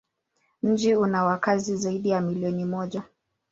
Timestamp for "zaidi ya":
1.77-2.21